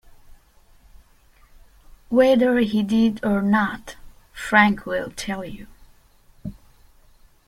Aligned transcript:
Whether 2.09 2.57
he 2.61 2.81
did 2.81 3.23
or 3.23 3.43
not, 3.43 3.97
Frank 4.33 4.87
will 4.87 5.11
tell 5.11 5.45
you. 5.45 5.67